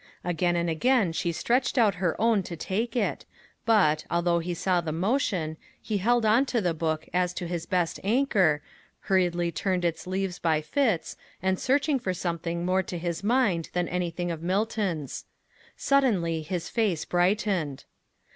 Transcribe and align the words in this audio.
Again 0.23 0.55
and 0.55 0.67
again 0.67 1.11
she 1.13 1.31
stretched 1.31 1.77
out 1.77 1.93
her 2.01 2.19
own 2.19 2.41
to 2.41 2.55
take 2.55 2.95
it, 2.95 3.23
but, 3.67 4.03
although 4.09 4.39
he 4.39 4.55
saw 4.55 4.81
the 4.81 4.91
motion, 4.91 5.57
he 5.79 5.99
held 5.99 6.25
on 6.25 6.47
to 6.47 6.59
the 6.59 6.73
book 6.73 7.07
as 7.13 7.35
to 7.35 7.45
his 7.45 7.67
best 7.67 7.99
anchor, 8.03 8.63
hurriedly 9.01 9.51
turned 9.51 9.85
its 9.85 10.07
leaves 10.07 10.39
by 10.39 10.59
fits 10.59 11.17
and 11.39 11.59
searching 11.59 11.99
for 11.99 12.15
something 12.15 12.65
more 12.65 12.81
to 12.81 12.97
his 12.97 13.23
mind 13.23 13.69
than 13.73 13.87
anything 13.87 14.31
of 14.31 14.41
Milton's. 14.41 15.25
Suddenly 15.77 16.41
his 16.41 16.67
face 16.67 17.05
brightened. 17.05 17.85